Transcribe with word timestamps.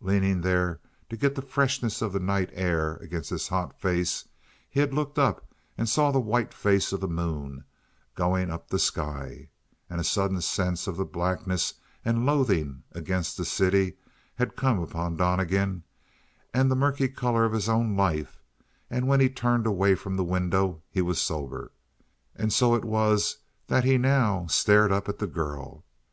Leaning 0.00 0.40
there 0.40 0.80
to 1.08 1.16
get 1.16 1.36
the 1.36 1.40
freshness 1.40 2.02
of 2.02 2.12
the 2.12 2.18
night 2.18 2.50
air 2.52 2.94
against 2.94 3.30
his 3.30 3.46
hot 3.46 3.78
face, 3.80 4.26
he 4.68 4.80
had 4.80 4.92
looked 4.92 5.16
up, 5.16 5.48
and 5.78 5.88
saw 5.88 6.10
the 6.10 6.18
white 6.18 6.52
face 6.52 6.92
of 6.92 6.98
the 6.98 7.06
moon 7.06 7.62
going 8.16 8.50
up 8.50 8.66
the 8.66 8.80
sky; 8.80 9.48
and 9.88 10.00
a 10.00 10.02
sudden 10.02 10.40
sense 10.40 10.88
of 10.88 10.96
the 10.96 11.04
blackness 11.04 11.74
and 12.04 12.26
loathing 12.26 12.82
against 12.90 13.36
the 13.36 13.44
city 13.44 13.96
had 14.34 14.56
come 14.56 14.80
upon 14.80 15.16
Donnegan, 15.16 15.84
and 16.52 16.68
the 16.68 16.74
murky 16.74 17.06
color 17.06 17.44
of 17.44 17.52
his 17.52 17.68
own 17.68 17.96
life; 17.96 18.42
and 18.90 19.06
when 19.06 19.20
he 19.20 19.28
turned 19.28 19.68
away 19.68 19.94
from 19.94 20.16
the 20.16 20.24
window 20.24 20.82
he 20.90 21.00
was 21.00 21.20
sober. 21.20 21.70
And 22.34 22.52
so 22.52 22.74
it 22.74 22.84
was 22.84 23.36
that 23.68 23.84
he 23.84 23.98
now 23.98 24.48
stared 24.48 24.90
up 24.90 25.08
at 25.08 25.20
the 25.20 25.28
girl. 25.28 25.84